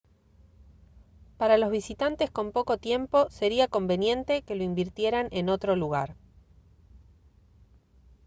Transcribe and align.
para 1.37 1.59
los 1.59 1.69
visitantes 1.69 2.31
con 2.31 2.51
poco 2.53 2.79
tiempo 2.79 3.29
sería 3.29 3.67
conveniente 3.67 4.41
que 4.41 4.55
lo 4.55 4.63
invirtieran 4.63 5.27
en 5.29 5.47
otro 5.47 5.75
lugar 5.75 6.15